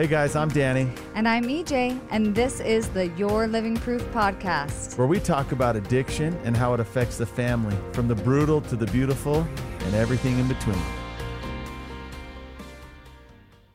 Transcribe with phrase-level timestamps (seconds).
[0.00, 4.96] Hey guys, I'm Danny, And I'm EJ, and this is the Your Living Proof podcast.
[4.96, 8.76] where we talk about addiction and how it affects the family, from the brutal to
[8.76, 9.46] the beautiful
[9.80, 10.82] and everything in between.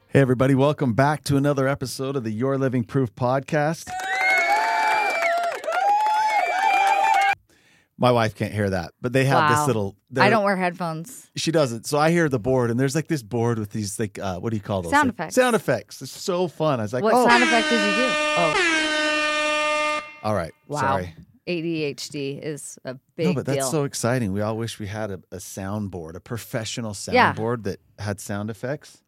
[0.07, 3.91] Hey, everybody, welcome back to another episode of the Your Living Proof podcast.
[7.97, 9.95] My wife can't hear that, but they have this little.
[10.17, 11.29] I don't wear headphones.
[11.37, 11.85] She doesn't.
[11.85, 14.49] So I hear the board, and there's like this board with these like uh, what
[14.49, 14.91] do you call those?
[14.91, 15.35] Sound Like, effects.
[15.35, 16.01] Sound effects.
[16.01, 16.79] It's so fun.
[16.79, 18.07] I was like, what oh, sound effect did you do?
[18.37, 20.51] Oh, all right.
[20.67, 20.79] wow.
[20.81, 21.15] Sorry.
[21.47, 23.67] ADHD is a big no, but that's deal.
[23.71, 24.33] so exciting.
[24.33, 27.33] We all wish we had a, a soundboard, a professional Yeah.
[27.33, 29.03] soundboard that had sound effects.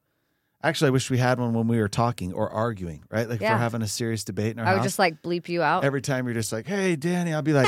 [0.63, 3.27] Actually, I wish we had one when we were talking or arguing, right?
[3.27, 5.62] Like if we're having a serious debate in our I would just like bleep you
[5.63, 5.84] out.
[5.84, 7.68] every time you're just like, "Hey, Danny," I'll be like,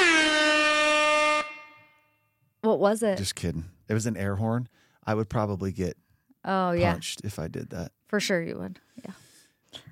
[2.61, 3.17] what was it?
[3.17, 4.69] "Just kidding." It was an air horn.
[5.05, 5.97] I would probably get
[6.45, 6.93] oh, yeah.
[6.93, 7.91] punched if I did that.
[8.07, 8.79] For sure you would.
[9.03, 9.11] Yeah.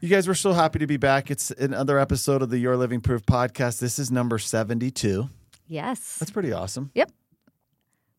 [0.02, 1.31] You guys, we're so happy to be back.
[1.31, 3.80] It's another episode of the Your Living Proof podcast.
[3.80, 5.30] This is number 72.
[5.67, 6.17] Yes.
[6.19, 6.92] That's pretty awesome.
[6.94, 7.11] Yep.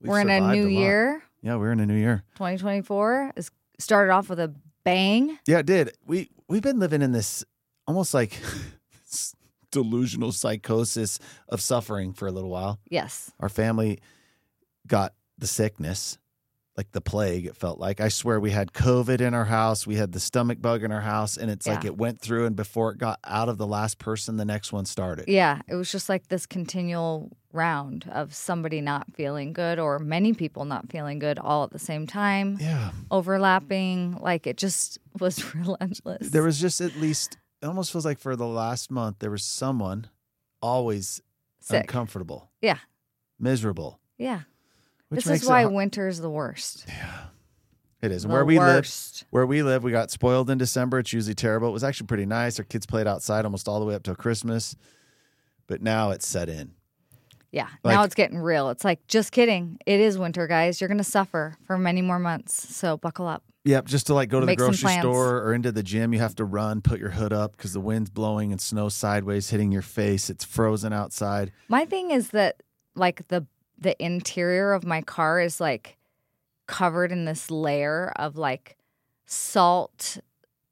[0.01, 0.73] We've We're in a new lot.
[0.73, 1.23] year.
[1.43, 2.23] Yeah, we're in a new year.
[2.35, 5.39] 2024 is started off with a bang.
[5.47, 5.93] Yeah, it did.
[6.07, 7.45] We we've been living in this
[7.87, 8.39] almost like
[9.71, 12.79] delusional psychosis of suffering for a little while.
[12.89, 13.31] Yes.
[13.41, 14.01] Our family
[14.89, 16.19] got the sickness,
[16.77, 18.01] like the plague, it felt like.
[18.01, 21.01] I swear we had COVID in our house, we had the stomach bug in our
[21.01, 23.99] house, and it's like it went through and before it got out of the last
[23.99, 25.27] person, the next one started.
[25.29, 25.61] Yeah.
[25.69, 30.65] It was just like this continual round of somebody not feeling good or many people
[30.67, 32.59] not feeling good all at the same time.
[32.61, 32.91] Yeah.
[33.11, 34.19] overlapping.
[34.21, 36.31] Like it just was relentless.
[36.31, 39.43] There was just at least it almost feels like for the last month there was
[39.45, 40.09] someone
[40.63, 41.21] always
[41.61, 41.81] sick.
[41.83, 42.79] uncomfortable, Yeah.
[43.39, 43.99] miserable.
[44.17, 44.43] Yeah.
[45.09, 46.85] Which this is why winter is the worst.
[46.89, 47.25] Yeah.
[48.01, 48.23] It is.
[48.23, 48.89] The where we live,
[49.31, 51.01] where we live, we got spoiled in December.
[51.01, 51.69] It's usually terrible.
[51.69, 52.59] It was actually pretty nice.
[52.59, 54.77] Our kids played outside almost all the way up till Christmas,
[55.67, 56.73] but now it's set in.
[57.51, 57.69] Yeah.
[57.83, 58.71] Like- now it's getting real.
[58.71, 59.79] It's like, just kidding.
[59.87, 60.81] It is winter, guys.
[60.81, 62.77] You're going to suffer for many more months.
[62.77, 63.43] So buckle up.
[63.65, 66.21] Yep, just to like go to Make the grocery store or into the gym, you
[66.21, 69.73] have to run, put your hood up because the wind's blowing and snow sideways hitting
[69.73, 70.31] your face.
[70.31, 71.53] It's frozen outside.
[71.69, 72.63] My thing is that,
[72.95, 73.47] like, the
[73.79, 75.97] the interior of my car is like
[76.67, 78.77] covered in this layer of like
[79.27, 80.19] salt,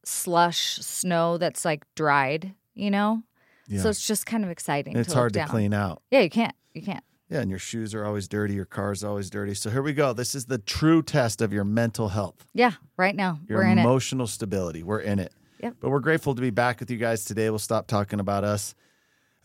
[0.05, 3.23] slush, snow that's like dried, you know?
[3.69, 4.95] Yeah, So it's just kind of exciting.
[4.95, 5.49] And it's to hard to down.
[5.49, 6.03] clean out.
[6.11, 6.55] Yeah, you can't.
[6.75, 7.03] You can't.
[7.29, 9.55] Yeah, and your shoes are always dirty, your car's always dirty.
[9.55, 10.13] So here we go.
[10.13, 13.79] This is the true test of your mental health, Yeah, right now your we're in
[13.79, 13.83] it.
[13.83, 14.85] emotional stability.
[14.85, 15.33] We're in it.
[15.61, 15.77] Yep.
[15.81, 17.51] But we're grateful to be back with you guys today.
[17.51, 18.75] We'll stop talking about us.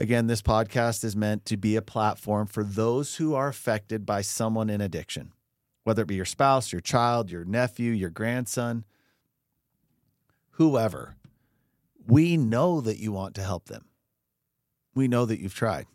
[0.02, 4.22] Again, this podcast is meant to be a platform for those who are affected by
[4.22, 5.32] someone in addiction,
[5.84, 8.84] whether it be your spouse, your child, your nephew, your grandson,
[10.54, 11.18] whoever.
[12.08, 13.86] We know that you want to help them.
[14.96, 15.86] We know that you've tried.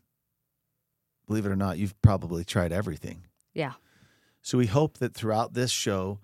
[1.26, 3.26] Believe it or not, you've probably tried everything.
[3.54, 3.72] Yeah.
[4.40, 6.20] So we hope that throughout this show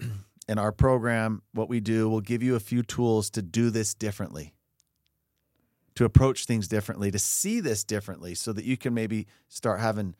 [0.48, 3.92] and our program, what we do will give you a few tools to do this
[3.92, 4.54] differently,
[5.98, 10.14] to approach things differently, to see this differently, so that you can maybe start having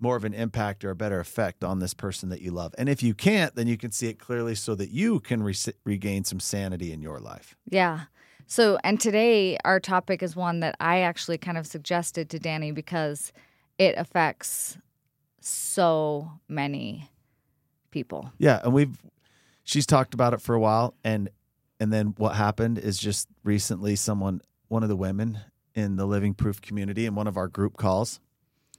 [0.00, 2.74] more of an impact or a better effect on this person that you love.
[2.76, 5.54] And if you can't, then you can see it clearly so that you can re-
[5.84, 7.54] regain some sanity in your life.
[7.70, 8.00] Yeah.
[8.48, 12.72] So, and today our topic is one that I actually kind of suggested to Danny
[12.72, 13.32] because
[13.78, 14.76] it affects
[15.40, 17.08] so many
[17.92, 18.32] people.
[18.38, 18.98] Yeah, and we've
[19.62, 21.30] she's talked about it for a while and
[21.78, 25.38] and then what happened is just recently someone one of the women
[25.74, 28.20] in the living proof community in one of our group calls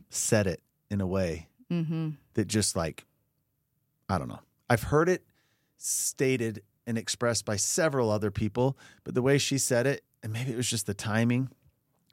[0.10, 2.12] said it in a way Mm-hmm.
[2.36, 3.06] that just like
[4.08, 4.40] I don't know.
[4.70, 5.26] I've heard it
[5.78, 10.52] stated and expressed by several other people, but the way she said it and maybe
[10.54, 11.50] it was just the timing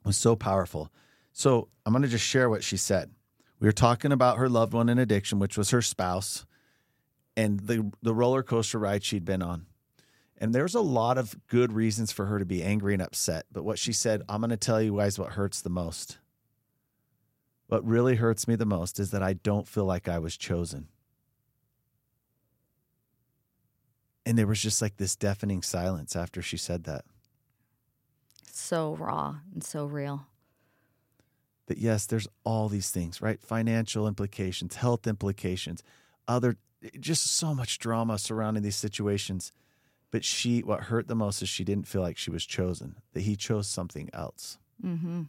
[0.05, 0.91] was so powerful.
[1.33, 3.11] So, I'm going to just share what she said.
[3.61, 6.45] We were talking about her loved one in addiction, which was her spouse
[7.37, 9.67] and the the roller coaster ride she'd been on.
[10.39, 13.47] And there's a lot of good reasons for her to be angry and upset.
[13.53, 16.19] But what she said, I'm going to tell you guys what hurts the most.
[17.69, 20.89] What really hurts me the most is that I don't feel like I was chosen.
[24.27, 27.05] And there was just like this deafening silence after she said that.
[28.51, 30.27] So raw and so real.
[31.67, 33.41] That yes, there's all these things, right?
[33.41, 35.83] Financial implications, health implications,
[36.29, 36.57] other
[37.01, 39.53] just so much drama surrounding these situations.
[40.15, 43.23] But she, what hurt the most is she didn't feel like she was chosen, that
[43.23, 44.59] he chose something else.
[44.81, 45.23] Mm-hmm.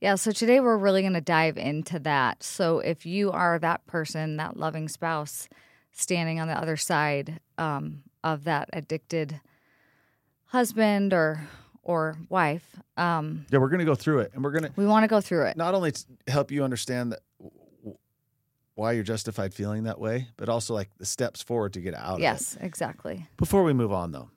[0.00, 2.42] Yeah, so today we're really going to dive into that.
[2.42, 5.50] So if you are that person, that loving spouse,
[5.92, 9.42] standing on the other side um, of that addicted
[10.46, 11.46] husband or
[11.82, 14.86] or wife, um, Yeah, we're going to go through it, and we're going to we
[14.86, 15.58] want to go through it.
[15.58, 17.20] not only t- help you understand that
[18.74, 22.14] why you're justified feeling that way, but also like the steps forward to get out
[22.14, 22.22] of it.
[22.22, 23.26] Yes, exactly.
[23.36, 24.30] Before we move on, though,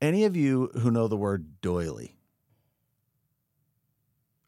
[0.00, 2.16] any of you who know the word doily,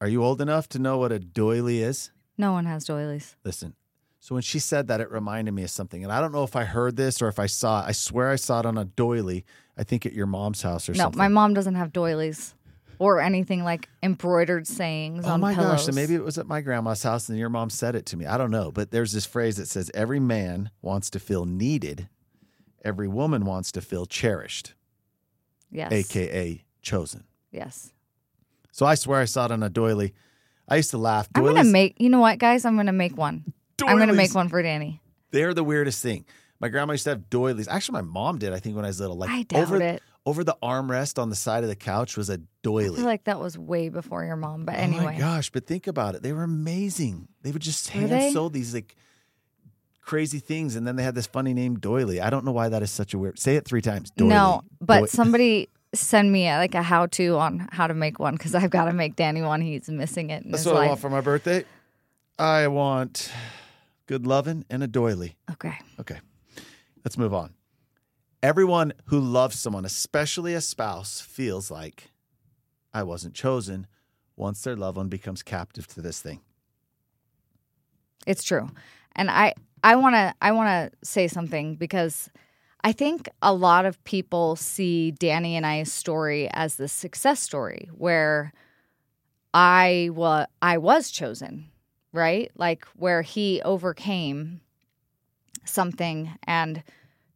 [0.00, 2.10] are you old enough to know what a doily is?
[2.36, 3.36] No one has doilies.
[3.44, 3.74] Listen.
[4.19, 6.54] So when she said that, it reminded me of something, and I don't know if
[6.54, 7.88] I heard this or if I saw it.
[7.88, 9.44] I swear I saw it on a doily.
[9.76, 11.18] I think at your mom's house or No, something.
[11.18, 12.54] No, my mom doesn't have doilies
[13.02, 15.70] or anything like embroidered sayings Oh on my pillows.
[15.72, 15.84] gosh!
[15.87, 18.26] So maybe it was at my grandma's house, and your mom said it to me.
[18.26, 22.08] I don't know, but there's this phrase that says, "Every man wants to feel needed,
[22.84, 24.75] every woman wants to feel cherished,
[25.70, 27.93] yes, aka chosen." yes.
[28.70, 30.14] So I swear I saw it on a doily.
[30.69, 31.28] I used to laugh.
[31.34, 31.96] I'm gonna make.
[32.00, 32.64] You know what, guys?
[32.64, 33.52] I'm gonna make one.
[33.84, 35.00] I'm gonna make one for Danny.
[35.32, 36.25] They're the weirdest thing.
[36.60, 37.66] My grandma used to have doilies.
[37.66, 38.52] Actually, my mom did.
[38.52, 40.02] I think when I was little, like I doubt over it.
[40.24, 42.92] Over the armrest on the side of the couch was a doily.
[42.92, 44.64] I feel like that was way before your mom.
[44.64, 45.50] But Oh anyway, my gosh!
[45.50, 46.22] But think about it.
[46.22, 47.28] They were amazing.
[47.42, 48.96] They would just hand sew these like
[50.00, 52.20] crazy things, and then they had this funny name, doily.
[52.20, 53.38] I don't know why that is such a weird.
[53.38, 54.10] Say it three times.
[54.10, 54.30] Doily.
[54.30, 54.62] no.
[54.80, 58.70] But somebody send me a, like a how-to on how to make one because I've
[58.70, 59.60] got to make Danny one.
[59.60, 61.64] He's missing it That's what I want for my birthday.
[62.38, 63.30] I want
[64.06, 65.36] good loving and a doily.
[65.50, 65.78] okay.
[66.00, 66.18] Okay,
[67.04, 67.52] let's move on.
[68.42, 72.10] Everyone who loves someone, especially a spouse, feels like
[72.92, 73.86] I wasn't chosen
[74.36, 76.40] once their loved one becomes captive to this thing.
[78.26, 78.70] It's true.
[79.14, 79.54] And I
[79.84, 82.30] I want to I want to say something because
[82.84, 87.88] I think a lot of people see Danny and I's story as the success story
[87.92, 88.52] where
[89.54, 91.70] I was I was chosen,
[92.12, 92.50] right?
[92.56, 94.60] Like where he overcame
[95.64, 96.82] something and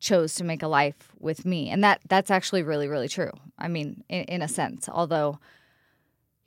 [0.07, 1.69] chose to make a life with me.
[1.69, 3.33] And that that's actually really really true.
[3.59, 5.39] I mean, in, in a sense, although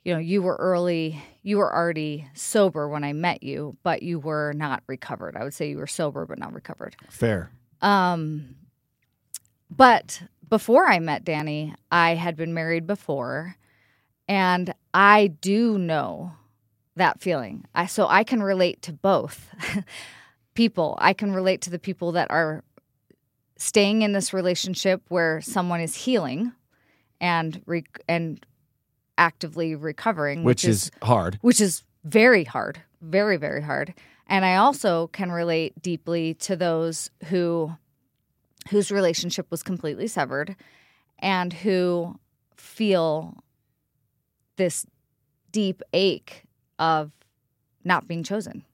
[0.04, 4.18] you know, you were early, you were already sober when I met you, but you
[4.18, 5.36] were not recovered.
[5.36, 6.96] I would say you were sober but not recovered.
[7.10, 7.50] Fair.
[7.82, 8.56] Um,
[9.70, 13.56] but before I met Danny, I had been married before,
[14.26, 16.32] and I do know
[16.96, 17.66] that feeling.
[17.74, 19.48] I so I can relate to both
[20.54, 20.96] people.
[21.00, 22.64] I can relate to the people that are
[23.60, 26.50] staying in this relationship where someone is healing
[27.20, 28.44] and re- and
[29.18, 31.38] actively recovering, Which, is, hard.
[31.42, 33.92] which is very hard, very, very hard.
[34.26, 37.72] And I also can relate deeply to those who
[38.70, 40.54] whose relationship was completely severed
[41.18, 42.18] and who
[42.56, 43.42] feel
[44.56, 44.86] this
[45.50, 46.44] deep ache
[46.78, 47.10] of
[47.84, 48.64] not being chosen.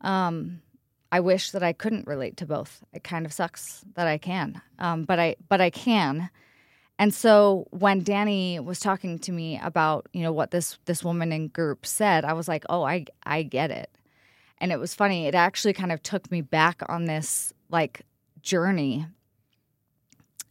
[0.00, 0.62] Um,
[1.10, 2.82] I wish that I couldn't relate to both.
[2.92, 6.30] It kind of sucks that I can, um, but I but I can.
[6.98, 11.32] And so when Danny was talking to me about you know what this this woman
[11.32, 13.90] in group said, I was like, oh, I I get it.
[14.58, 15.26] And it was funny.
[15.26, 18.02] It actually kind of took me back on this like
[18.42, 19.06] journey.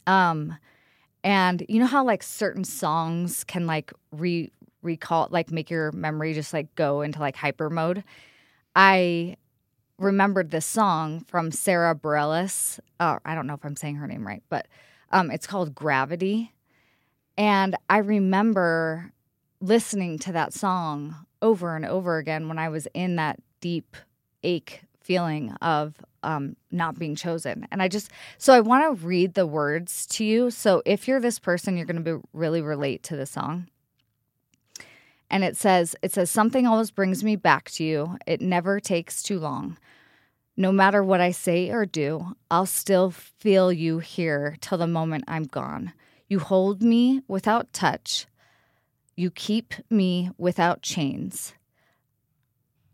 [0.06, 0.56] Um,
[1.22, 4.50] and you know how like certain songs can like re
[4.82, 8.02] recall like make your memory just like go into like hyper mode.
[8.74, 9.36] I
[9.98, 12.78] remembered this song from Sara Bareilles.
[13.00, 14.66] Uh, I don't know if I'm saying her name right, but
[15.10, 16.52] um, it's called Gravity.
[17.36, 19.12] And I remember
[19.60, 23.96] listening to that song over and over again when I was in that deep
[24.42, 27.66] ache feeling of um, not being chosen.
[27.70, 30.50] And I just, so I want to read the words to you.
[30.50, 33.68] So if you're this person, you're going to really relate to the song.
[35.30, 38.16] And it says, it says, something always brings me back to you.
[38.26, 39.78] It never takes too long.
[40.56, 45.24] No matter what I say or do, I'll still feel you here till the moment
[45.28, 45.92] I'm gone.
[46.28, 48.26] You hold me without touch.
[49.14, 51.54] You keep me without chains.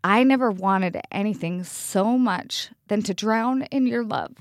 [0.02, 4.32] I never wanted anything so much than to drown in your love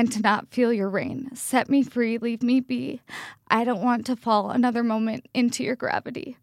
[0.00, 1.28] and to not feel your rain.
[1.34, 3.02] Set me free, leave me be.
[3.50, 6.38] I don't want to fall another moment into your gravity.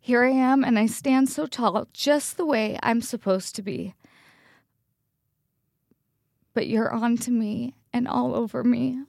[0.00, 3.94] Here I am, and I stand so tall, just the way I'm supposed to be.
[6.52, 9.04] But you're on to me and all over me.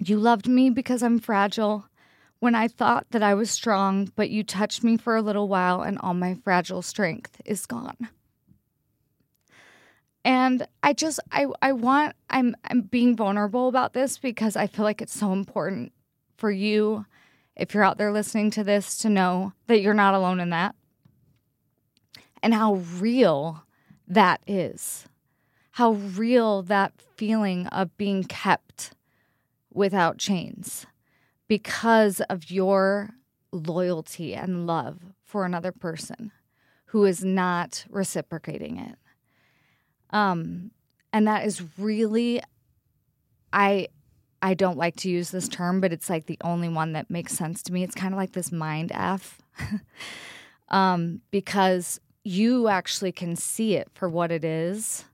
[0.00, 1.84] You loved me because I'm fragile
[2.40, 5.82] when I thought that I was strong, but you touched me for a little while,
[5.82, 8.08] and all my fragile strength is gone.
[10.26, 14.84] And I just I I want I'm I'm being vulnerable about this because I feel
[14.84, 15.92] like it's so important
[16.36, 17.06] for you
[17.56, 20.76] if you're out there listening to this to know that you're not alone in that.
[22.42, 23.64] And how real
[24.08, 25.06] that is.
[25.72, 28.92] how real that feeling of being kept
[29.72, 30.86] without chains
[31.48, 33.10] because of your
[33.52, 36.32] loyalty and love for another person
[36.86, 38.96] who is not reciprocating it.
[40.10, 40.70] Um,
[41.12, 42.42] and that is really,
[43.52, 43.88] I,
[44.42, 47.32] I don't like to use this term, but it's like the only one that makes
[47.32, 47.82] sense to me.
[47.82, 49.40] It's kind of like this mind f,
[50.68, 55.04] um, because you actually can see it for what it is,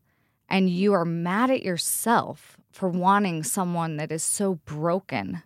[0.48, 5.42] and you are mad at yourself for wanting someone that is so broken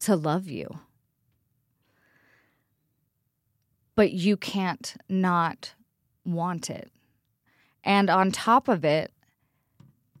[0.00, 0.78] to love you.
[3.94, 5.74] But you can't not
[6.24, 6.90] want it.
[7.84, 9.12] And on top of it,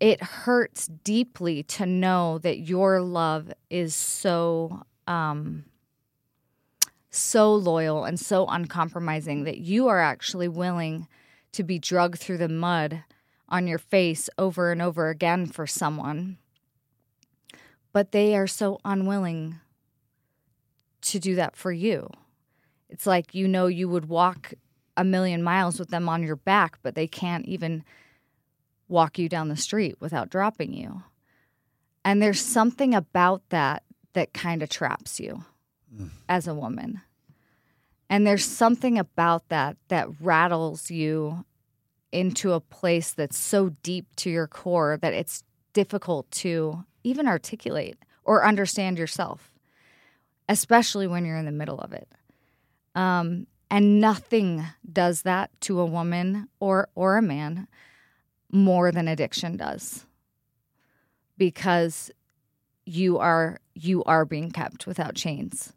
[0.00, 5.64] it hurts deeply to know that your love is so um,
[7.10, 11.06] so loyal and so uncompromising that you are actually willing
[11.52, 13.04] to be drugged through the mud
[13.48, 16.38] on your face over and over again for someone.
[17.92, 19.60] But they are so unwilling
[21.02, 22.08] to do that for you.
[22.88, 24.54] It's like you know you would walk
[24.96, 27.84] a million miles with them on your back but they can't even
[28.92, 31.02] walk you down the street without dropping you.
[32.04, 33.82] And there's something about that
[34.12, 35.44] that kind of traps you
[35.92, 36.10] mm.
[36.28, 37.00] as a woman.
[38.10, 41.44] And there's something about that that rattles you
[42.12, 47.96] into a place that's so deep to your core that it's difficult to even articulate
[48.24, 49.50] or understand yourself,
[50.48, 52.08] especially when you're in the middle of it.
[52.94, 57.66] Um, and nothing does that to a woman or or a man
[58.52, 60.04] more than addiction does.
[61.38, 62.10] Because
[62.84, 65.72] you are you are being kept without chains.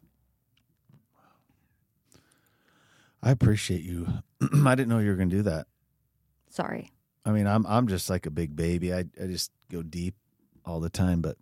[3.22, 4.06] I appreciate you.
[4.66, 5.66] I didn't know you were going to do that.
[6.50, 6.92] Sorry.
[7.24, 8.92] I mean i'm i'm just like a big baby.
[8.92, 10.14] I i just go deep
[10.66, 11.36] all the time but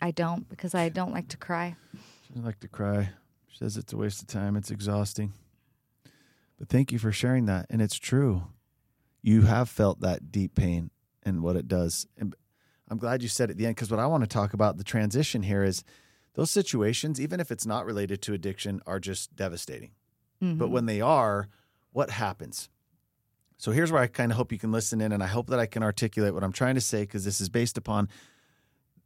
[0.00, 1.76] i don't because i don't like to cry.
[2.22, 3.10] She doesn't like to cry.
[3.48, 4.56] She says it's a waste of time.
[4.56, 5.34] It's exhausting
[6.58, 8.48] but thank you for sharing that and it's true
[9.22, 10.90] you have felt that deep pain
[11.22, 12.06] and what it does.
[12.16, 12.34] And
[12.88, 14.84] I'm glad you said at the end because what I want to talk about the
[14.84, 15.84] transition here is
[16.34, 19.90] those situations, even if it's not related to addiction, are just devastating.
[20.42, 20.58] Mm-hmm.
[20.58, 21.48] But when they are,
[21.92, 22.68] what happens?
[23.56, 25.58] So here's where I kind of hope you can listen in, and I hope that
[25.58, 28.08] I can articulate what I'm trying to say because this is based upon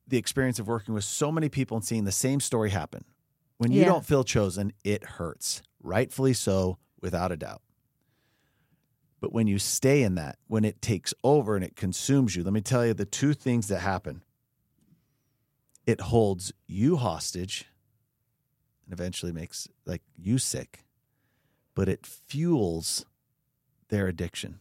[0.07, 3.05] the experience of working with so many people and seeing the same story happen.
[3.57, 3.87] When you yeah.
[3.87, 7.61] don't feel chosen, it hurts, rightfully so, without a doubt.
[9.21, 12.53] But when you stay in that, when it takes over and it consumes you, let
[12.53, 14.23] me tell you the two things that happen
[15.85, 17.67] it holds you hostage
[18.85, 20.85] and eventually makes like you sick,
[21.75, 23.05] but it fuels
[23.89, 24.61] their addiction.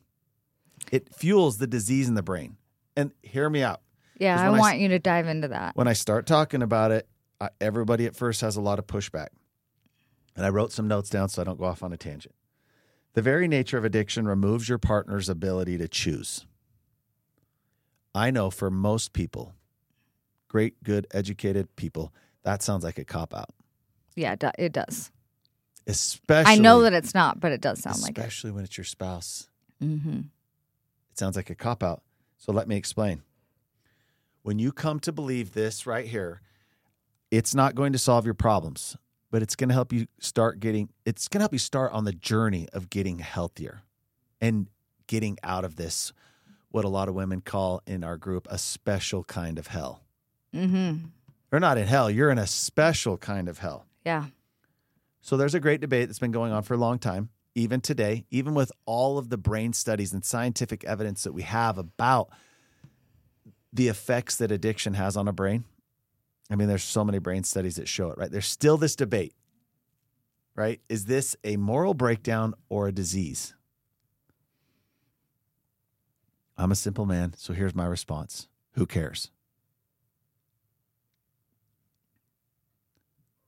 [0.92, 2.58] It fuels the disease in the brain.
[2.96, 3.82] And hear me out.
[4.20, 5.76] Yeah, I want I, you to dive into that.
[5.76, 7.08] When I start talking about it,
[7.40, 9.30] I, everybody at first has a lot of pushback.
[10.36, 12.36] And I wrote some notes down so I don't go off on a tangent.
[13.14, 16.46] The very nature of addiction removes your partner's ability to choose.
[18.16, 19.54] I know for most people,
[20.48, 23.50] great, good, educated people, that sounds like a cop out.
[24.16, 25.12] Yeah, it does.
[25.88, 28.18] Especially, I know that it's not, but it does sound like it.
[28.18, 29.50] Especially when it's your spouse.
[29.84, 30.20] Mm-hmm.
[31.12, 32.04] It sounds like a cop out.
[32.38, 33.24] So let me explain.
[34.44, 36.42] When you come to believe this right here,
[37.30, 38.98] it's not going to solve your problems
[39.32, 42.04] but it's going to help you start getting it's going to help you start on
[42.04, 43.82] the journey of getting healthier
[44.40, 44.68] and
[45.08, 46.14] getting out of this
[46.70, 50.04] what a lot of women call in our group a special kind of hell.
[50.54, 51.06] Mm-hmm.
[51.52, 53.86] or not in hell you're in a special kind of hell.
[54.06, 54.26] Yeah.
[55.22, 58.26] So there's a great debate that's been going on for a long time even today
[58.30, 62.30] even with all of the brain studies and scientific evidence that we have about
[63.74, 65.64] the effects that addiction has on a brain
[66.52, 68.30] I mean, there's so many brain studies that show it, right?
[68.30, 69.34] There's still this debate,
[70.54, 70.82] right?
[70.90, 73.56] Is this a moral breakdown or a disease?
[76.58, 79.32] I'm a simple man, so here's my response Who cares?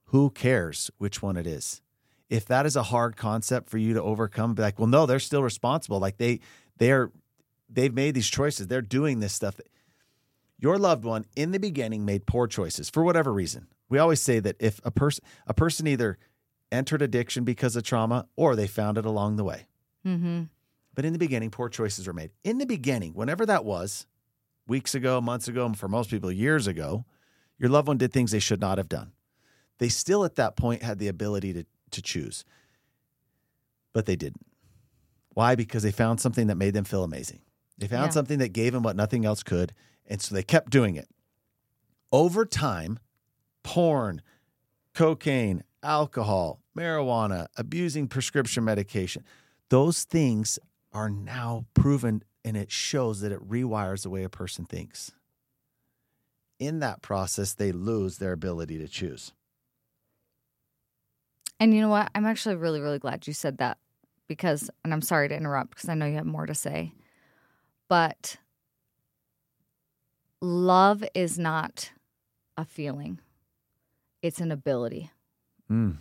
[0.05, 1.81] Who cares which one it is?
[2.29, 5.19] If that is a hard concept for you to overcome, be like, well, no, they're
[5.19, 5.99] still responsible.
[5.99, 6.39] Like they,
[6.77, 7.11] they're,
[7.69, 8.67] they've made these choices.
[8.67, 9.59] They're doing this stuff.
[10.63, 13.67] Your loved one in the beginning made poor choices for whatever reason.
[13.89, 16.17] We always say that if a person a person either
[16.71, 19.67] entered addiction because of trauma or they found it along the way.
[20.07, 20.43] Mm-hmm.
[20.95, 22.31] But in the beginning, poor choices were made.
[22.45, 24.07] In the beginning, whenever that was,
[24.65, 27.03] weeks ago, months ago, and for most people, years ago,
[27.59, 29.11] your loved one did things they should not have done.
[29.79, 32.45] They still at that point had the ability to, to choose,
[33.91, 34.45] but they didn't.
[35.33, 35.55] Why?
[35.55, 37.41] Because they found something that made them feel amazing.
[37.77, 38.11] They found Yeah.
[38.11, 39.73] something that gave them what nothing else could.
[40.07, 41.07] And so they kept doing it.
[42.11, 42.99] Over time,
[43.63, 44.21] porn,
[44.93, 49.23] cocaine, alcohol, marijuana, abusing prescription medication,
[49.69, 50.59] those things
[50.91, 55.11] are now proven and it shows that it rewires the way a person thinks.
[56.59, 59.33] In that process, they lose their ability to choose.
[61.59, 62.11] And you know what?
[62.13, 63.77] I'm actually really, really glad you said that
[64.27, 66.93] because, and I'm sorry to interrupt because I know you have more to say,
[67.87, 68.37] but
[70.43, 71.91] love is not
[72.57, 73.19] a feeling,
[74.21, 75.09] it's an ability.
[75.71, 75.97] Mm.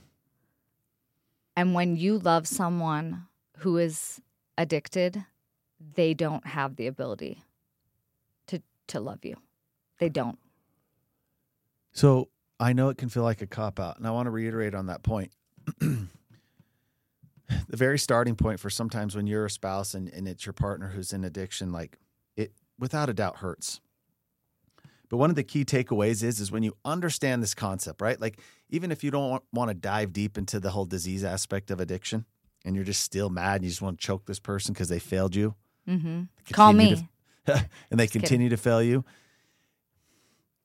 [1.57, 3.27] And when you love someone
[3.59, 4.21] who is
[4.59, 5.25] addicted,
[5.95, 7.43] they don't have the ability
[8.49, 9.37] to, to love you.
[9.99, 10.39] They don't.
[11.93, 14.75] So I know it can feel like a cop out, and I want to reiterate
[14.75, 15.31] on that point.
[15.79, 16.09] the
[17.69, 21.13] very starting point for sometimes when you're a spouse and, and it's your partner who's
[21.13, 21.99] in addiction, like
[22.37, 23.81] it without a doubt hurts.
[25.13, 28.19] But one of the key takeaways is is when you understand this concept, right?
[28.19, 28.41] Like
[28.71, 32.25] even if you don't want, to dive deep into the whole disease aspect of addiction,
[32.65, 34.99] and you're just still mad, and you just want to choke this person because they
[34.99, 35.55] failed you,
[35.87, 36.23] Mm-hmm.
[36.53, 36.97] Call me.
[37.47, 38.21] to- and they Just kidding.
[38.23, 39.05] continue to fail you.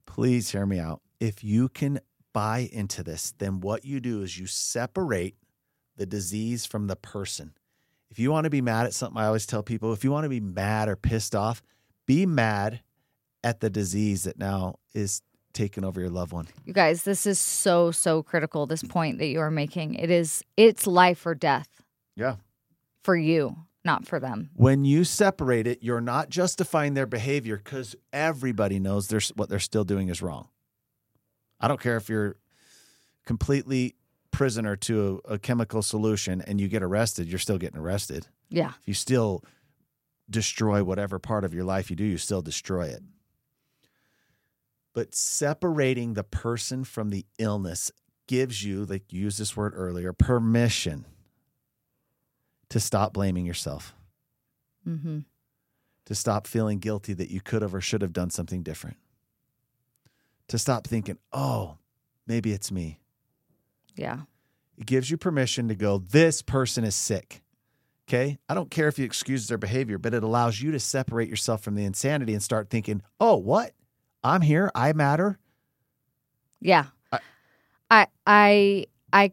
[0.05, 1.01] Please hear me out.
[1.19, 1.99] If you can
[2.33, 5.35] buy into this, then what you do is you separate
[5.97, 7.53] the disease from the person.
[8.09, 10.23] If you want to be mad at something, I always tell people if you want
[10.23, 11.61] to be mad or pissed off,
[12.05, 12.79] be mad
[13.43, 15.21] at the disease that now is
[15.53, 16.47] taking over your loved one.
[16.65, 18.65] You guys, this is so, so critical.
[18.67, 19.95] This point that you are making.
[19.95, 21.67] It is, it's life or death
[22.15, 22.35] Yeah.
[23.03, 24.49] for you, not for them.
[24.53, 29.59] When you separate it, you're not justifying their behavior because everybody knows there's what they're
[29.59, 30.49] still doing is wrong.
[31.59, 32.35] I don't care if you're
[33.25, 33.95] completely
[34.31, 38.27] prisoner to a, a chemical solution and you get arrested, you're still getting arrested.
[38.49, 38.73] Yeah.
[38.81, 39.43] If you still
[40.29, 43.01] destroy whatever part of your life you do, you still destroy it.
[44.97, 47.91] But separating the person from the illness
[48.25, 51.05] gives you, like you used this word earlier, permission
[52.69, 53.93] to stop blaming yourself
[54.89, 55.19] Mm-hmm.
[56.05, 58.97] to stop feeling guilty that you could have or should have done something different.
[60.47, 61.77] To stop thinking, oh,
[62.25, 62.99] maybe it's me.
[63.95, 64.21] Yeah.
[64.79, 67.43] It gives you permission to go, this person is sick.
[68.09, 68.39] Okay.
[68.49, 71.61] I don't care if you excuse their behavior, but it allows you to separate yourself
[71.61, 73.73] from the insanity and start thinking, oh, what?
[74.23, 74.71] I'm here.
[74.75, 75.37] I matter.
[76.59, 76.85] Yeah.
[77.11, 77.19] I-
[77.89, 79.31] I I I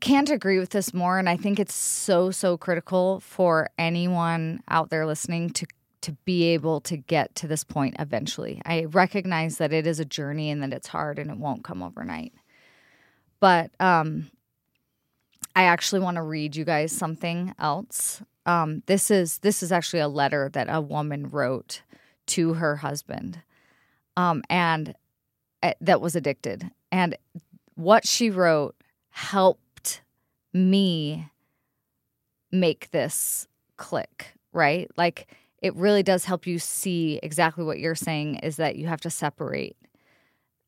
[0.00, 4.90] can't agree with this more and I think it's so so critical for anyone out
[4.90, 5.66] there listening to
[6.02, 8.60] to be able to get to this point eventually.
[8.66, 11.82] I recognize that it is a journey and that it's hard and it won't come
[11.82, 12.32] overnight.
[13.40, 14.30] But um
[15.54, 18.22] I actually want to read you guys something else.
[18.44, 21.82] Um this is this is actually a letter that a woman wrote
[22.26, 23.40] to her husband.
[24.16, 24.94] Um and
[25.62, 26.70] uh, that was addicted.
[26.90, 27.16] And
[27.74, 28.74] what she wrote
[29.10, 30.02] helped
[30.52, 31.30] me
[32.50, 33.46] make this
[33.76, 34.90] click, right?
[34.96, 35.28] Like
[35.62, 39.10] it really does help you see exactly what you're saying is that you have to
[39.10, 39.76] separate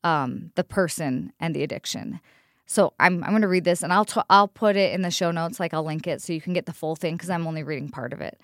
[0.03, 2.21] um, the person and the addiction.
[2.65, 5.11] So I'm I'm going to read this and I'll t- I'll put it in the
[5.11, 7.45] show notes like I'll link it so you can get the full thing cuz I'm
[7.45, 8.39] only reading part of it.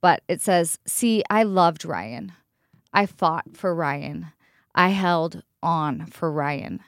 [0.00, 2.32] But it says, "See, I loved Ryan.
[2.92, 4.28] I fought for Ryan.
[4.78, 6.84] I held on for Ryan.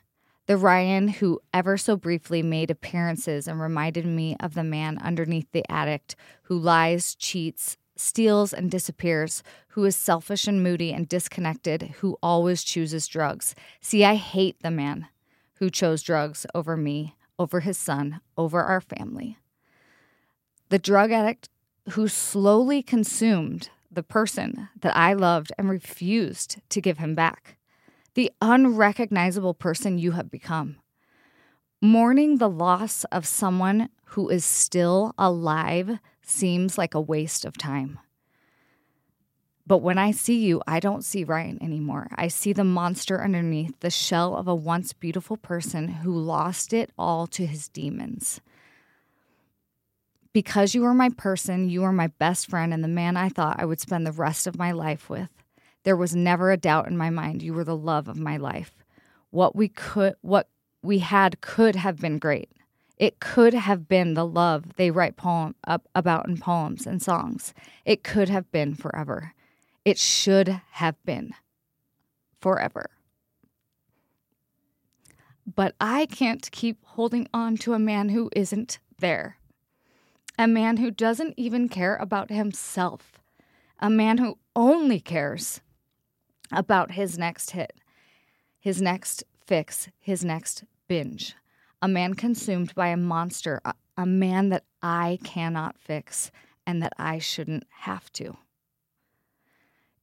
[0.47, 5.51] The Ryan who ever so briefly made appearances and reminded me of the man underneath
[5.51, 11.97] the addict who lies, cheats, steals, and disappears, who is selfish and moody and disconnected,
[11.99, 13.57] who always chooses drugs.
[13.81, 15.09] See, I hate the man
[15.55, 19.37] who chose drugs over me, over his son, over our family.
[20.69, 21.49] The drug addict
[21.91, 27.57] who slowly consumed the person that I loved and refused to give him back
[28.15, 30.77] the unrecognizable person you have become.
[31.81, 37.99] Mourning the loss of someone who is still alive seems like a waste of time.
[39.67, 42.09] But when I see you, I don't see Ryan anymore.
[42.17, 46.91] I see the monster underneath the shell of a once beautiful person who lost it
[46.99, 48.41] all to his demons.
[50.33, 53.61] Because you were my person, you were my best friend and the man I thought
[53.61, 55.29] I would spend the rest of my life with.
[55.83, 58.85] There was never a doubt in my mind you were the love of my life.
[59.31, 60.49] What we could what
[60.83, 62.51] we had could have been great.
[62.99, 67.55] It could have been the love they write poem up about in poems and songs.
[67.85, 69.35] It could have been forever.
[69.85, 71.33] It should have been
[72.41, 72.91] forever.
[75.47, 79.39] But I can't keep holding on to a man who isn't there.
[80.39, 83.19] A man who doesn't even care about himself.
[83.81, 85.61] a man who only cares
[86.53, 87.81] about his next hit,
[88.59, 91.35] his next fix, his next binge,
[91.83, 96.31] a man consumed by a monster, a, a man that I cannot fix
[96.67, 98.37] and that I shouldn't have to.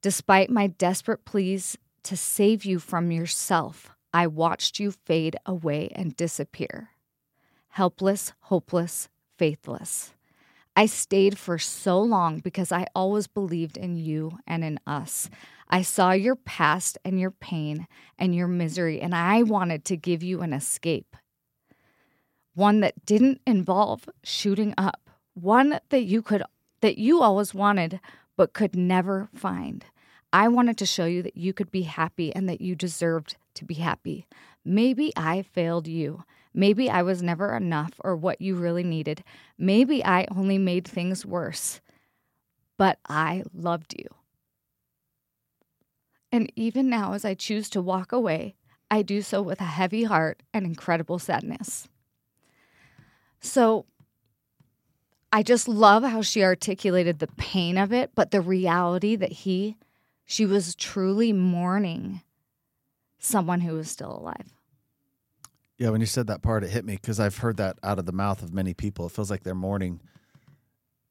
[0.02, 6.16] Despite my desperate pleas to save you from yourself, I watched you fade away and
[6.16, 6.90] disappear.
[7.70, 10.14] Helpless, hopeless, faithless.
[10.78, 15.28] I stayed for so long because I always believed in you and in us.
[15.68, 20.22] I saw your past and your pain and your misery, and I wanted to give
[20.22, 21.16] you an escape.
[22.54, 26.44] One that didn't involve shooting up, one that you could
[26.80, 27.98] that you always wanted
[28.36, 29.84] but could never find.
[30.32, 33.64] I wanted to show you that you could be happy and that you deserved to
[33.64, 34.28] be happy.
[34.64, 36.22] Maybe I failed you.
[36.54, 39.22] Maybe I was never enough or what you really needed.
[39.56, 41.80] Maybe I only made things worse.
[42.76, 44.06] But I loved you.
[46.30, 48.54] And even now, as I choose to walk away,
[48.90, 51.88] I do so with a heavy heart and incredible sadness.
[53.40, 53.86] So,
[55.32, 59.76] I just love how she articulated the pain of it, but the reality that he,
[60.24, 62.22] she was truly mourning
[63.18, 64.57] someone who was still alive.
[65.78, 68.06] Yeah, when you said that part, it hit me because I've heard that out of
[68.06, 69.06] the mouth of many people.
[69.06, 70.00] It feels like they're mourning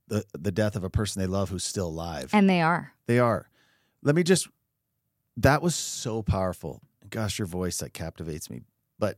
[0.07, 2.29] the the death of a person they love who's still alive.
[2.33, 2.93] And they are.
[3.05, 3.49] They are.
[4.03, 4.47] Let me just.
[5.37, 6.81] That was so powerful.
[7.09, 8.61] Gosh, your voice that captivates me.
[8.99, 9.17] But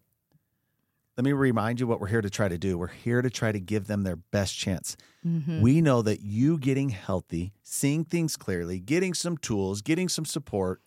[1.18, 2.78] let me remind you what we're here to try to do.
[2.78, 4.98] We're here to try to give them their best chance.
[5.26, 5.62] Mm-hmm.
[5.62, 10.82] We know that you getting healthy, seeing things clearly, getting some tools, getting some support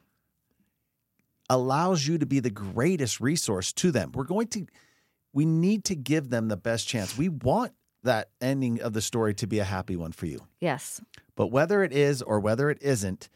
[1.50, 4.12] allows you to be the greatest resource to them.
[4.12, 4.66] We're going to,
[5.32, 7.16] we need to give them the best chance.
[7.16, 7.72] We want
[8.04, 10.40] that ending of the story to be a happy one for you.
[10.60, 11.00] Yes.
[11.36, 13.28] But whether it is or whether it isn't,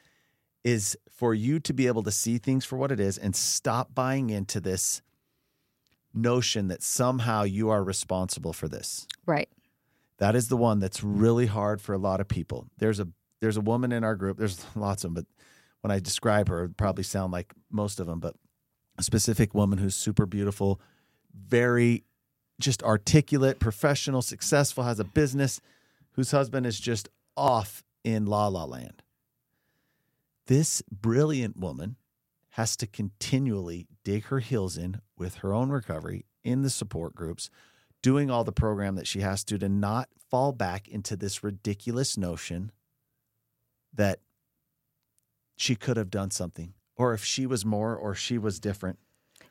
[0.65, 3.95] is for you to be able to see things for what it is and stop
[3.95, 5.01] buying into this
[6.13, 9.07] notion that somehow you are responsible for this.
[9.27, 9.49] Right.
[10.19, 12.67] That is the one that's really hard for a lot of people.
[12.79, 13.09] There's a
[13.41, 14.39] there's a woman in our group.
[14.39, 15.45] There's lots of them, but
[15.87, 18.19] when I describe her, probably sound like most of them.
[18.19, 18.35] But
[18.99, 20.81] a specific woman who's super beautiful,
[21.33, 22.03] very
[22.59, 25.61] just articulate, professional, successful, has a business,
[26.15, 29.01] whose husband is just off in la la land.
[30.49, 31.95] This brilliant woman
[32.51, 37.49] has to continually dig her heels in with her own recovery in the support groups,
[38.03, 42.19] doing all the program that she has to to not fall back into this ridiculous
[42.19, 42.73] notion
[43.95, 44.19] that
[45.57, 48.99] she could have done something or if she was more or she was different.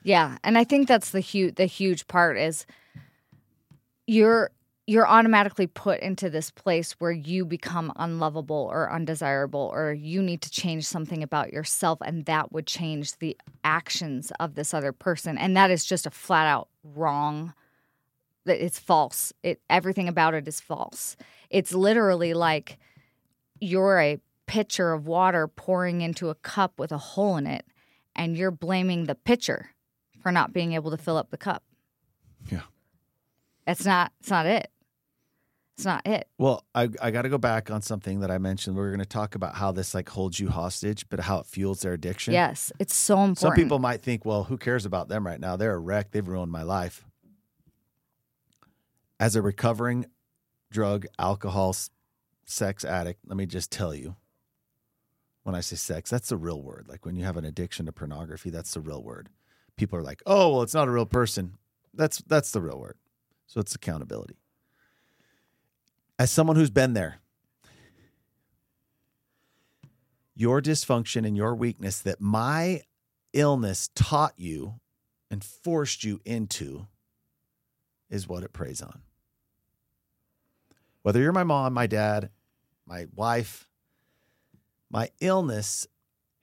[0.03, 2.65] Yeah, and I think that's the huge the huge part is
[4.07, 4.51] you're
[4.87, 10.43] you're automatically put into this place where you become unlovable or undesirable or you need
[10.43, 15.39] to change something about yourself and that would change the actions of this other person.
[15.39, 17.53] And that is just a flat out wrong.
[18.45, 19.33] That it's false.
[19.41, 21.17] It everything about it is false.
[21.49, 22.77] It's literally like
[23.59, 27.65] you're a pitcher of water pouring into a cup with a hole in it
[28.15, 29.71] and you're blaming the pitcher
[30.21, 31.63] for not being able to fill up the cup
[32.49, 32.61] Yeah.
[33.67, 34.69] it's not it's not it
[35.75, 38.77] it's not it Well, I, I got to go back on something that I mentioned.
[38.77, 41.45] We are going to talk about how this like holds you hostage, but how it
[41.47, 42.33] fuels their addiction.
[42.33, 45.57] yes it's so important Some people might think, well, who cares about them right now?
[45.57, 46.11] They're a wreck.
[46.11, 47.03] They've ruined my life.
[49.19, 50.05] As a recovering
[50.71, 51.75] drug, alcohol,
[52.45, 54.15] sex addict, let me just tell you
[55.45, 56.87] when I say sex, that's the real word.
[56.89, 59.29] Like when you have an addiction to pornography, that's the real word.
[59.77, 61.59] People are like, oh, well, it's not a real person.
[61.93, 62.97] That's that's the real word.
[63.45, 64.37] So it's accountability.
[66.17, 67.19] As someone who's been there,
[70.33, 72.81] your dysfunction and your weakness that my
[73.31, 74.79] illness taught you
[75.29, 76.87] and forced you into
[78.09, 79.01] is what it preys on.
[81.03, 82.31] Whether you're my mom, my dad,
[82.87, 83.67] my wife,
[84.89, 85.87] my illness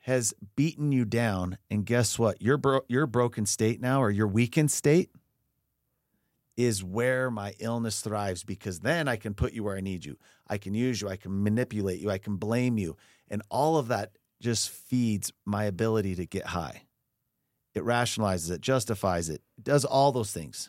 [0.00, 2.42] has beaten you down and guess what?
[2.42, 5.10] Your bro- your broken state now or your weakened state
[6.56, 10.18] is where my illness thrives because then I can put you where I need you.
[10.48, 12.96] I can use you, I can manipulate you, I can blame you.
[13.28, 16.82] And all of that just feeds my ability to get high.
[17.74, 20.68] It rationalizes it, justifies it, it does all those things.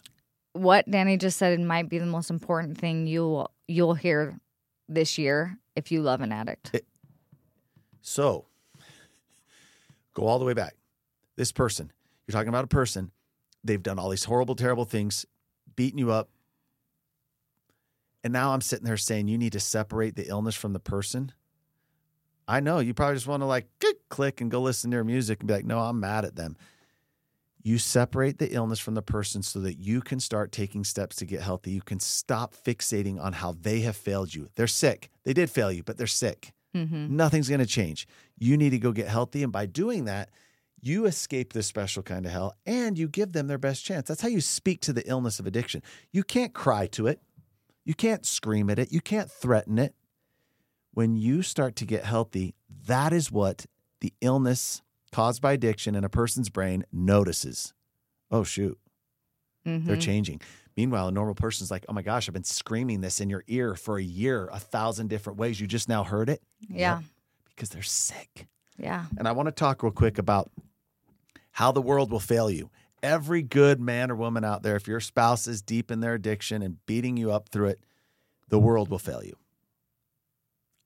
[0.53, 4.39] what danny just said might be the most important thing you'll you'll hear
[4.87, 6.71] this year if you love an addict
[8.03, 8.45] So
[10.13, 10.75] go all the way back.
[11.35, 11.91] This person,
[12.27, 13.09] you're talking about a person,
[13.63, 15.25] they've done all these horrible, terrible things,
[15.75, 16.29] beating you up.
[18.23, 21.31] And now I'm sitting there saying you need to separate the illness from the person.
[22.47, 25.03] I know you probably just want to like click, click and go listen to their
[25.03, 26.57] music and be like, no, I'm mad at them.
[27.63, 31.25] You separate the illness from the person so that you can start taking steps to
[31.25, 31.71] get healthy.
[31.71, 34.49] You can stop fixating on how they have failed you.
[34.55, 35.09] They're sick.
[35.23, 36.51] They did fail you, but they're sick.
[36.75, 37.15] Mm-hmm.
[37.15, 38.07] Nothing's going to change.
[38.37, 39.43] You need to go get healthy.
[39.43, 40.29] And by doing that,
[40.81, 44.07] you escape this special kind of hell and you give them their best chance.
[44.07, 45.81] That's how you speak to the illness of addiction.
[46.11, 47.21] You can't cry to it,
[47.85, 49.95] you can't scream at it, you can't threaten it.
[50.93, 52.55] When you start to get healthy,
[52.85, 53.65] that is what
[54.01, 54.81] the illness
[55.11, 57.73] caused by addiction in a person's brain notices.
[58.29, 58.77] Oh, shoot,
[59.65, 59.87] Mm-hmm.
[59.87, 60.41] they're changing.
[60.75, 63.75] Meanwhile, a normal person's like, oh my gosh, I've been screaming this in your ear
[63.75, 65.59] for a year, a thousand different ways.
[65.59, 66.41] You just now heard it?
[66.67, 66.95] Yeah.
[66.95, 67.03] Yep,
[67.49, 68.47] because they're sick.
[68.77, 69.05] Yeah.
[69.17, 70.51] And I want to talk real quick about
[71.51, 72.69] how the world will fail you.
[73.03, 76.61] Every good man or woman out there, if your spouse is deep in their addiction
[76.61, 77.79] and beating you up through it,
[78.47, 79.35] the world will fail you.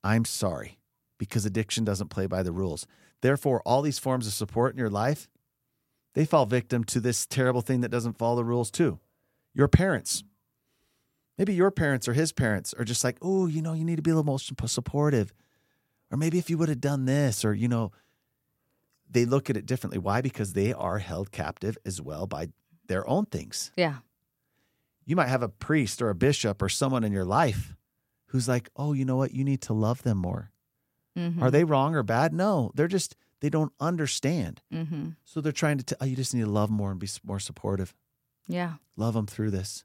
[0.04, 0.80] I'm sorry
[1.17, 2.88] because addiction doesn't play by the rules.
[3.21, 5.30] Therefore, all these forms of support in your life,
[6.13, 9.00] they fall victim to this terrible thing that doesn't follow the rules too.
[9.58, 10.24] Your parents.
[11.36, 14.04] Maybe your parents or his parents are just like, oh, you know, you need to
[14.04, 15.34] be a little more supportive.
[16.12, 17.91] Or maybe if you would have done this, or, you know,
[19.10, 19.98] they look at it differently.
[19.98, 20.22] Why?
[20.22, 22.50] Because they are held captive as well by
[22.88, 23.72] their own things.
[23.76, 23.96] Yeah.
[25.06, 27.76] You might have a priest or a bishop or someone in your life
[28.28, 29.34] who's like, oh, you know what?
[29.34, 30.52] You need to love them more.
[31.17, 31.41] Mm-hmm.
[31.41, 32.32] Are they wrong or bad?
[32.32, 34.62] No, they're just, they don't understand.
[34.72, 35.10] Mm-hmm.
[35.26, 37.39] So they're trying to, tell oh, you just need to love more and be more
[37.39, 37.96] supportive.
[38.47, 38.73] Yeah.
[38.95, 39.83] Love them through this.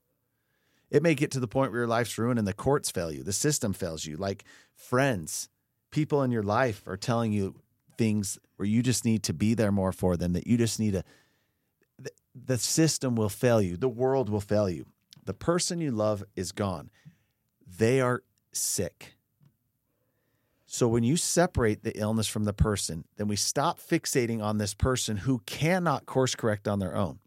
[0.90, 3.22] It may get to the point where your life's ruined and the courts fail you,
[3.22, 4.16] the system fails you.
[4.16, 4.44] Like
[4.74, 5.48] friends,
[5.90, 7.54] people in your life are telling you
[7.96, 10.92] things where you just need to be there more for them, that you just need
[10.92, 11.04] to,
[12.34, 14.86] the, system will fail you, the world will fail you.
[15.24, 16.90] The person you love is gone.
[17.78, 18.22] They are
[18.52, 19.14] sick.
[20.66, 24.74] So when you separate the illness from the person, then we stop fixating on this
[24.74, 27.18] person who cannot course correct on their own.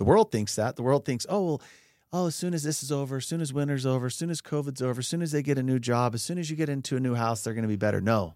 [0.00, 0.76] The world thinks that.
[0.76, 1.62] The world thinks, oh, well,
[2.10, 4.40] oh, as soon as this is over, as soon as winter's over, as soon as
[4.40, 6.70] COVID's over, as soon as they get a new job, as soon as you get
[6.70, 8.00] into a new house, they're going to be better.
[8.00, 8.34] No,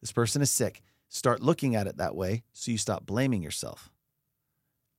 [0.00, 0.80] this person is sick.
[1.10, 3.90] Start looking at it that way so you stop blaming yourself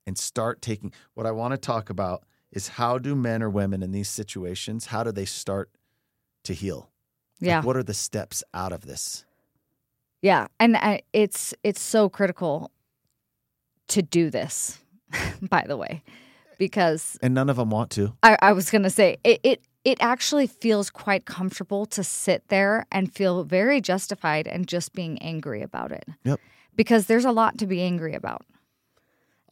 [0.05, 0.93] and start taking.
[1.15, 4.85] What I want to talk about is how do men or women in these situations,
[4.85, 5.71] how do they start
[6.43, 6.91] to heal?
[7.41, 7.61] Like, Yeah.
[7.63, 9.25] what are the steps out of this?
[10.21, 12.69] Yeah, and I, it's it's so critical
[13.87, 14.77] to do this.
[15.41, 16.03] by the way,
[16.57, 18.13] because And none of them want to.
[18.23, 22.85] I, I was gonna say it, it it actually feels quite comfortable to sit there
[22.91, 26.05] and feel very justified and just being angry about it.
[26.25, 26.39] Yep.
[26.75, 28.45] Because there's a lot to be angry about.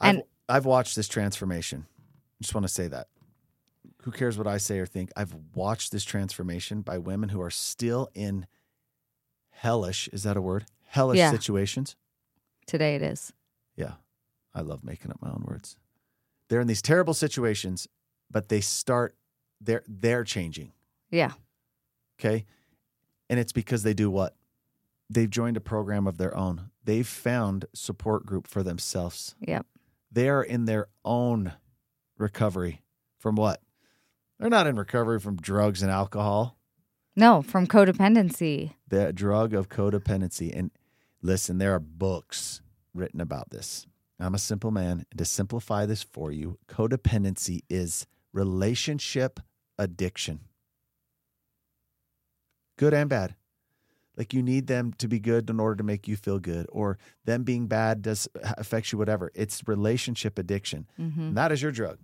[0.01, 1.85] I've, And- I've watched this transformation.
[1.89, 3.07] I just want to say that.
[4.03, 5.11] Who cares what I say or think?
[5.17, 8.47] I've watched this transformation by women who are still in
[9.49, 10.65] hellish, is that a word?
[10.85, 11.31] Hellish Yeah.
[11.31, 11.95] situations.
[12.65, 13.33] Today it is.
[14.57, 15.77] I love making up my own words.
[16.49, 17.87] They're in these terrible situations,
[18.31, 19.15] but they start
[19.61, 20.71] they're they're changing.
[21.11, 21.33] Yeah.
[22.19, 22.45] Okay.
[23.29, 24.35] And it's because they do what?
[25.09, 26.71] They've joined a program of their own.
[26.83, 29.35] They've found support group for themselves.
[29.39, 29.65] Yep.
[30.11, 31.53] They are in their own
[32.17, 32.81] recovery
[33.19, 33.61] from what?
[34.39, 36.57] They're not in recovery from drugs and alcohol.
[37.15, 38.73] No, from codependency.
[38.87, 40.57] The drug of codependency.
[40.57, 40.71] And
[41.21, 42.61] listen, there are books
[42.93, 43.87] written about this.
[44.19, 45.05] I'm a simple man.
[45.11, 49.39] And to simplify this for you, codependency is relationship
[49.77, 50.41] addiction.
[52.77, 53.35] Good and bad.
[54.15, 56.97] Like you need them to be good in order to make you feel good, or
[57.25, 58.27] them being bad does
[58.57, 59.31] affects you, whatever.
[59.35, 60.87] It's relationship addiction.
[60.95, 61.99] hmm And that is your drug.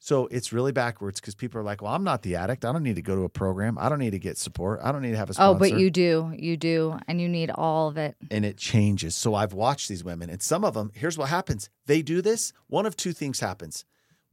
[0.00, 2.64] So it's really backwards because people are like, well, I'm not the addict.
[2.64, 3.76] I don't need to go to a program.
[3.80, 4.78] I don't need to get support.
[4.82, 5.56] I don't need to have a sponsor.
[5.56, 6.32] Oh, but you do.
[6.38, 6.96] You do.
[7.08, 8.16] And you need all of it.
[8.30, 9.16] and it changes.
[9.16, 11.68] So I've watched these women, and some of them, here's what happens.
[11.86, 12.52] They do this.
[12.68, 13.84] One of two things happens.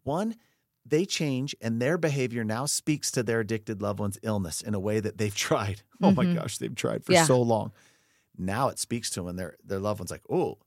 [0.04, 0.36] One,
[0.86, 4.80] they change, and their behavior now speaks to their addicted loved one's illness in a
[4.80, 5.82] way that they've tried.
[6.00, 6.36] Oh my Mhm.
[6.36, 7.24] gosh, they've tried for Yeah.
[7.26, 7.72] so long.
[8.38, 10.60] Now it speaks to them, and their, their loved one's like, oh.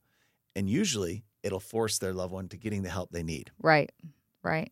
[0.57, 3.51] And usually it'll force their loved one to getting the help they need.
[3.61, 3.91] Right.
[4.43, 4.71] Right.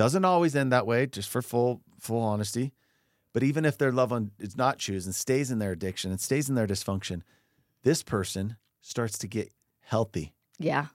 [0.00, 2.72] Doesn't always end that way, just for full full honesty.
[3.34, 6.48] But even if their loved one is not choosing, stays in their addiction and stays
[6.48, 7.20] in their dysfunction,
[7.82, 10.86] this person starts to get healthy Yeah.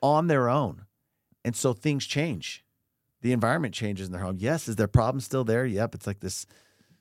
[0.00, 0.86] on their own.
[1.44, 2.64] And so things change.
[3.22, 4.36] The environment changes in their home.
[4.38, 5.66] Yes, is their problem still there?
[5.66, 5.96] Yep.
[5.96, 6.46] It's like this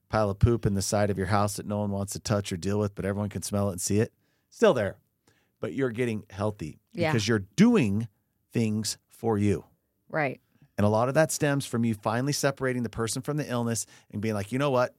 [0.09, 2.51] pile of poop in the side of your house that no one wants to touch
[2.51, 4.11] or deal with, but everyone can smell it and see it.
[4.49, 4.97] Still there.
[5.59, 7.11] But you're getting healthy Yeah.
[7.11, 8.07] because you're doing
[8.51, 9.65] things for you.
[10.09, 10.41] Right.
[10.77, 13.85] And a lot of that stems from you finally separating the person from the illness
[14.11, 14.95] and being like, you know what?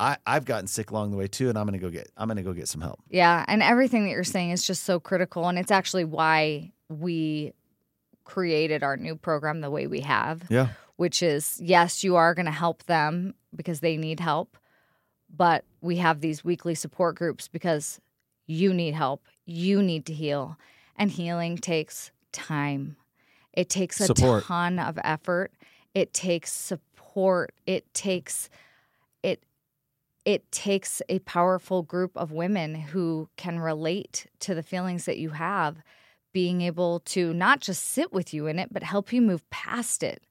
[0.00, 2.42] I, I've gotten sick along the way too, and I'm gonna go get I'm gonna
[2.42, 3.00] go get some help.
[3.08, 7.52] Yeah, and everything that you're saying is just so critical, and it's actually why we
[8.24, 10.44] created our new program the way we have.
[10.48, 10.68] Yeah.
[10.96, 14.56] Which is yes, you are to help them because they need help,
[15.34, 18.00] but we have these weekly support groups because
[18.46, 20.58] you need help, you need to heal,
[20.96, 22.96] and healing takes time.
[23.58, 24.44] It takes a Support.
[24.44, 25.50] ton of effort.
[25.92, 27.52] It takes support.
[27.66, 28.48] It takes
[29.24, 29.42] it
[30.24, 35.30] it takes a powerful group of women who can relate to the feelings that you
[35.30, 35.82] have
[36.32, 40.04] being able to not just sit with you in it but help you move past
[40.04, 40.22] it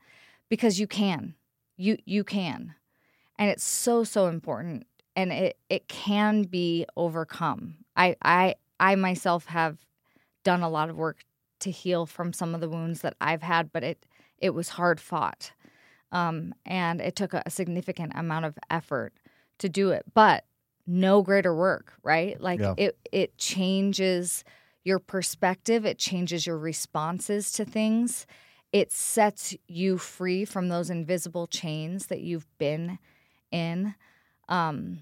[0.47, 1.33] because you can
[1.75, 2.75] you you can
[3.37, 4.87] and it's so so important
[5.17, 9.77] and it it can be overcome i i i myself have
[10.45, 11.25] done a lot of work
[11.59, 14.05] to heal from some of the wounds that i've had but it
[14.39, 15.51] it was hard fought.
[16.11, 19.13] Um, and it took a, a significant amount of effort
[19.59, 20.45] to do it but
[20.85, 22.39] no greater work right?
[22.39, 22.73] Like Yeah.
[22.77, 24.43] it it changes
[24.83, 25.85] your perspective.
[25.85, 28.25] It changes your responses to things.
[28.71, 32.97] It sets you free from those invisible chains that you've been
[33.51, 33.95] in.
[34.47, 34.99] Um,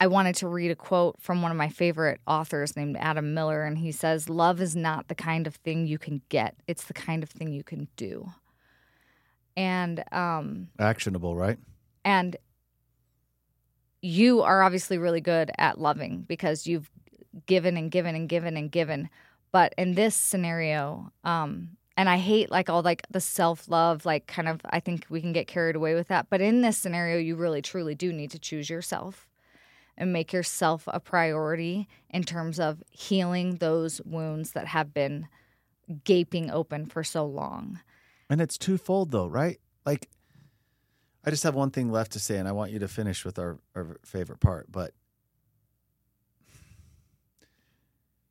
[0.00, 3.64] I wanted to read a quote from one of my favorite authors named Adam Miller,
[3.64, 6.94] and he says, Love is not the kind of thing you can get, it's the
[6.94, 8.30] kind of thing you can do.
[9.56, 11.58] And um, Actionable, right?
[12.04, 12.36] and
[14.00, 16.88] you are obviously really good at loving because you've
[17.46, 19.10] given and given and given and given
[19.52, 24.48] but in this scenario um and i hate like all like the self-love like kind
[24.48, 27.36] of i think we can get carried away with that but in this scenario you
[27.36, 29.27] really truly do need to choose yourself
[29.98, 35.28] and make yourself a priority in terms of healing those wounds that have been
[36.04, 37.80] gaping open for so long
[38.30, 39.60] And it's twofold though, right?
[39.84, 40.08] Like
[41.24, 43.38] I just have one thing left to say, and I want you to finish with
[43.38, 44.92] our, our favorite part, but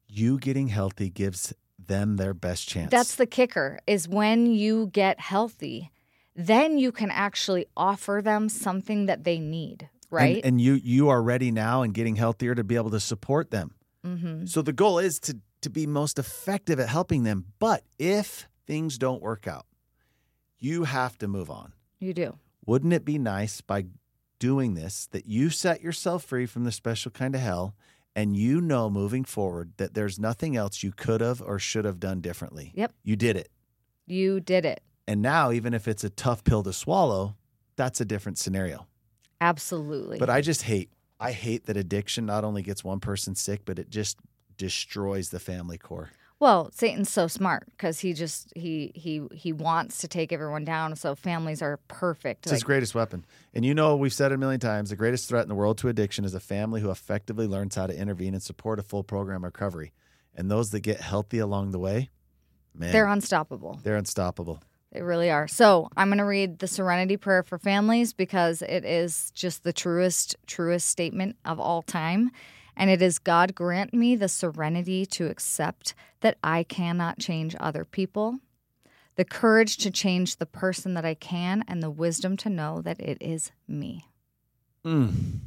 [0.08, 2.90] you getting healthy gives them their best chance.
[2.90, 5.92] That's the kicker is when you get healthy,
[6.36, 10.38] then you can actually offer them something that they need, right?
[10.38, 13.52] And, and you you are ready now and getting healthier to be able to support
[13.52, 13.76] them.
[14.06, 14.46] mm-hmm.
[14.46, 17.46] So the goal is to to be most effective at helping them.
[17.60, 19.66] But if things don't work out,
[20.60, 21.74] you have to move on.
[22.00, 22.38] You do.
[22.66, 23.86] Wouldn't it be nice by
[24.40, 27.76] doing this that you set yourself free from the special kind of hell
[28.16, 32.00] and you know moving forward that there's nothing else you could have or should have
[32.00, 32.72] done differently?
[32.76, 32.94] Yep.
[33.04, 33.50] You did it.
[34.06, 34.82] You did it.
[35.08, 37.36] And now, even if it's a tough pill to swallow,
[37.76, 38.87] that's a different scenario.
[39.42, 40.18] Absolutely.
[40.18, 43.80] But I just hate, I hate that addiction not only gets one person sick, but
[43.80, 44.18] it just
[44.58, 46.10] destroys the family core.
[46.40, 50.96] well, Satan's so smart because he just he he he wants to take everyone down.
[50.96, 52.46] So families are perfect.
[52.46, 53.26] It's his greatest weapon.
[53.54, 55.78] And you know, we've said it a million times the greatest threat in the world
[55.80, 59.04] to addiction is a family who effectively learns how to intervene and support a full
[59.04, 59.94] program recovery.
[60.36, 62.10] And those that get healthy along the way,
[62.76, 63.80] man, they're unstoppable.
[63.84, 64.62] they're unstoppable.
[64.92, 65.48] They really are.
[65.48, 69.74] So I'm going to read the Serenity Prayer for families because it is just the
[69.74, 72.32] truest, truest statement of all time.
[72.76, 77.84] And it is God grant me the serenity to accept that I cannot change other
[77.84, 78.40] people,
[79.16, 83.00] the courage to change the person that I can, and the wisdom to know that
[83.00, 84.06] it is me.
[84.86, 85.40] Mm.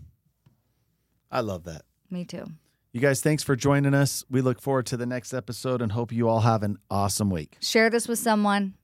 [1.31, 1.83] I love that.
[2.11, 2.47] Me too.
[2.93, 4.25] You guys, thanks for joining us.
[4.29, 7.57] We look forward to the next episode and hope you all have an awesome week.
[7.61, 8.75] Share this with someone.